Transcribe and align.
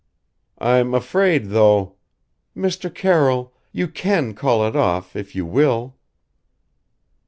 "I'm 0.57 0.95
afraid, 0.95 1.49
though" 1.49 1.97
"Mr. 2.57 2.91
Carroll 2.91 3.53
you 3.71 3.87
can 3.87 4.33
call 4.33 4.65
it 4.67 4.75
off, 4.75 5.15
if 5.15 5.35
you 5.35 5.45
will." 5.45 5.95